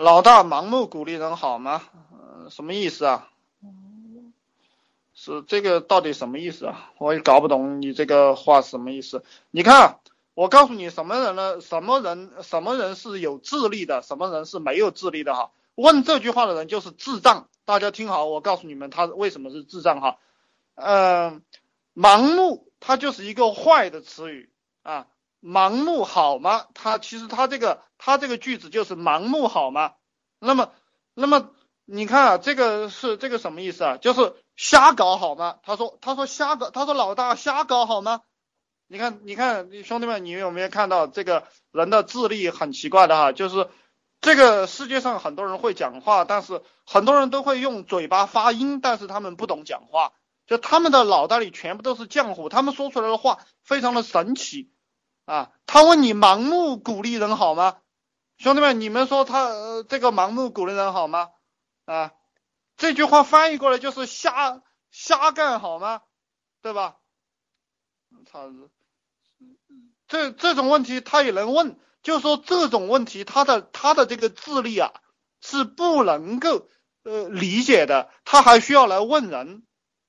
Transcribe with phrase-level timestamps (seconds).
[0.00, 1.82] 老大盲目鼓励人好吗？
[2.10, 3.28] 呃，什么意思啊？
[5.12, 6.90] 是这个到底什么意思啊？
[6.96, 9.22] 我也搞不懂你这个话什么意思。
[9.50, 10.00] 你看，
[10.32, 11.60] 我告诉你什么人呢？
[11.60, 12.30] 什么人？
[12.40, 14.00] 什么人是有智力的？
[14.00, 15.34] 什么人是没有智力的？
[15.34, 17.48] 哈，问这句话的人就是智障。
[17.66, 20.16] 大家听好，我告诉你们他为什么是智障哈。
[20.76, 21.42] 嗯，
[21.94, 24.48] 盲目它就是一个坏的词语
[24.82, 25.08] 啊。
[25.42, 26.66] 盲目好吗？
[26.74, 29.94] 它其实它这个它这个句子就是盲目好吗？
[30.38, 30.72] 那么
[31.14, 31.50] 那么
[31.84, 33.96] 你看啊，这个是这个什么意思啊？
[33.96, 35.58] 就是瞎搞好吗？
[35.62, 38.20] 他说他说瞎搞，他说老大瞎搞好吗？
[38.86, 43.32] 你看你看兄弟们，你有没有看到这个人的智力很奇怪的哈？
[43.32, 43.68] 就是
[44.20, 50.12] 这个世界上很多人会讲话，但是很多人都会用嘴巴发音，但是他们不懂讲话，
[50.46, 54.70] 就他们的脑袋里全部都是浆糊，他们说出来的话非常的神奇。
[55.30, 57.76] 啊，他问你盲目鼓励人好吗？
[58.36, 61.28] 兄弟们，你们说他呃这个盲目鼓励人好吗？
[61.84, 62.10] 啊，
[62.76, 66.02] 这句话翻译过来就是瞎瞎干好吗？
[66.62, 66.96] 对吧？
[68.26, 68.50] 操，
[70.08, 74.92] 这这种问题他也能问，就说这种问题他的他的这个智力啊
[75.40, 76.66] 是不能够
[77.04, 79.62] 呃理解的，他还需要来问人。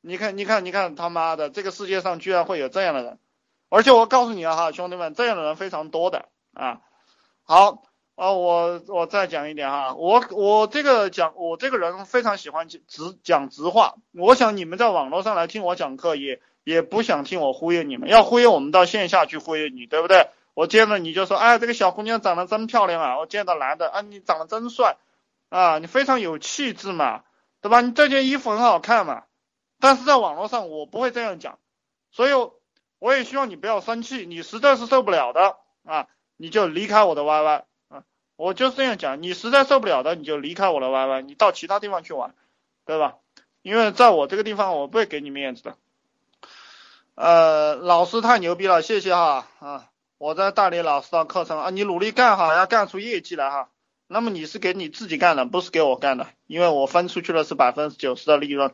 [0.00, 3.18] 你看，你看，你看，他妈的，这个世界上居然会有这样的人。
[3.74, 6.82] 而且我告诉你啊哈，兄弟们，这样的人非常多的啊。
[7.42, 7.82] 好
[8.16, 12.82] 啊，我我再讲一点哈，我我这个讲我这个人非常喜欢直
[13.24, 13.94] 讲直话。
[14.12, 20.28] 我想你们在网络上来听我讲课，也也不想听我忽悠你们，要忽悠我们到线下去忽悠你，对不对？
[20.52, 23.18] 我见到你就说，哎，这个小姑娘长得真漂亮啊！
[23.18, 24.98] 我见到男的，啊，你长得真帅
[25.48, 27.22] 啊，你非常有气质嘛，
[27.62, 27.80] 对吧？
[27.80, 29.22] 你这件衣服很好看嘛。
[29.80, 31.58] 但是在网络上我不会这样讲，
[32.10, 32.32] 所以。
[33.02, 38.04] 我也希望你不要生气，你实在是受不了的啊，你就离开我的 YY 啊，
[38.36, 42.32] 我就这样讲，你实在受不了的，你就离开我的 YY，你到其他地方去玩，
[42.86, 43.16] 对吧？
[43.62, 45.76] 因为在我这个地方，我不会给你面子的。
[47.16, 49.88] 呃，老师太牛逼了，谢谢哈啊，
[50.18, 53.68] 我在大理老师的课程啊，你努力干哈，要干出业绩来哈。
[54.06, 58.72] 那么你是给你自己干的，不是给我干的，因为我分出去的是百分之九十的利润。